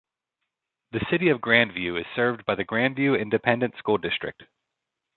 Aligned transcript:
The 0.93 1.05
City 1.11 1.29
of 1.29 1.41
Grandview 1.41 1.99
is 2.01 2.07
served 2.15 2.43
by 2.43 2.55
the 2.55 2.65
Grandview 2.65 3.21
Independent 3.21 3.77
School 3.77 3.99
District. 3.99 4.41